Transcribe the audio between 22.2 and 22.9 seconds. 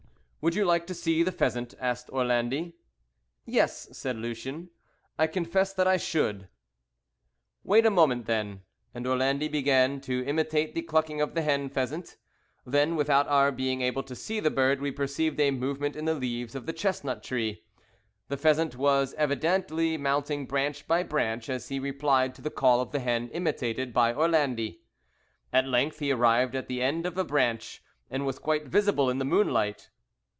to the call of